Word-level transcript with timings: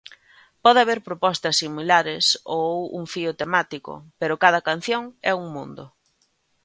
Pode 0.63 0.79
haber 0.81 0.99
propostas 1.09 1.57
similares 1.61 2.25
ou 2.57 2.73
un 2.99 3.03
fío 3.13 3.31
temático, 3.41 3.93
pero 4.19 4.41
cada 4.43 4.65
canción 4.69 5.03
é 5.31 5.31
un 5.41 5.47
mundo. 5.55 5.83